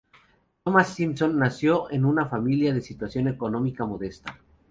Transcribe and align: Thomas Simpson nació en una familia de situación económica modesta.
Thomas 0.63 0.95
Simpson 0.95 1.37
nació 1.37 1.91
en 1.91 2.05
una 2.05 2.25
familia 2.25 2.73
de 2.73 2.81
situación 2.81 3.27
económica 3.27 3.85
modesta. 3.85 4.35